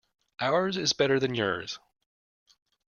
Ours 0.39 0.77
is 0.77 0.93
better 0.93 1.19
than 1.19 1.35
yours. 1.35 1.77